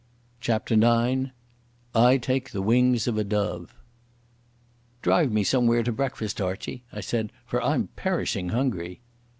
CHAPTER 0.39 0.73
IX 0.83 1.29
I 1.93 2.17
Take 2.17 2.49
the 2.53 2.63
Wings 2.63 3.07
of 3.07 3.19
a 3.19 3.23
Dove 3.23 3.71
"Drive 5.03 5.31
me 5.31 5.43
somewhere 5.43 5.83
to 5.83 5.91
breakfast, 5.91 6.41
Archie," 6.41 6.83
I 6.91 7.01
said, 7.01 7.31
"for 7.45 7.61
I'm 7.61 7.89
perishing 7.95 8.49
hungry." 8.49 9.01